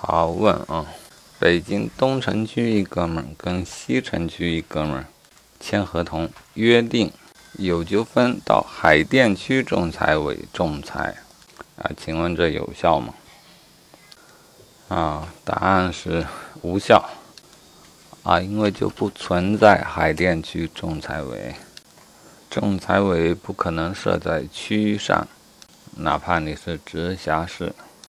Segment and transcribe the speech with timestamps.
[0.00, 0.86] 好问啊。
[1.40, 5.06] 北京东城区一哥们儿跟西城区一哥们儿
[5.58, 7.12] 签合同约定
[7.54, 11.16] 有纠纷到海淀区仲裁委仲裁。
[11.76, 13.14] 啊请问这有效吗？
[14.88, 16.24] 啊答案是
[16.62, 17.08] 无效。
[18.22, 21.54] 啊因为就不存在海淀区仲裁委。
[22.48, 25.26] 仲裁委不可能设在区上
[25.96, 27.72] 哪怕你是直辖市。